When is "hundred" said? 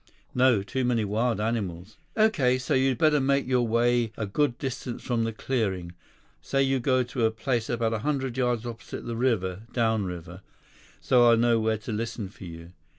7.99-8.35